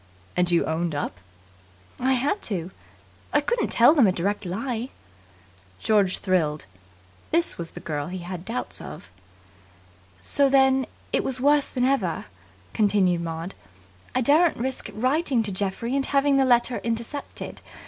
"And 0.35 0.49
you 0.49 0.65
owned 0.65 0.95
up?" 0.95 1.19
"I 1.99 2.13
had 2.13 2.41
to. 2.49 2.71
I 3.31 3.39
couldn't 3.39 3.67
tell 3.67 3.93
them 3.93 4.07
a 4.07 4.11
direct 4.11 4.45
lie." 4.47 4.89
George 5.79 6.17
thrilled. 6.17 6.65
This 7.29 7.59
was 7.59 7.69
the 7.77 7.85
girl 7.85 8.07
he 8.07 8.17
had 8.17 8.31
had 8.39 8.45
doubts 8.45 8.81
of. 8.81 9.11
"So 10.19 10.49
than 10.49 10.87
it 11.13 11.23
was 11.23 11.39
worse 11.39 11.67
then 11.67 11.85
ever," 11.85 12.25
continued 12.73 13.21
Maud. 13.21 13.53
"I 14.15 14.21
daren't 14.21 14.57
risk 14.57 14.89
writing 14.91 15.43
to 15.43 15.51
Geoffrey 15.51 15.95
and 15.95 16.03
having 16.07 16.37
the 16.37 16.45
letter 16.45 16.79
intercepted. 16.79 17.61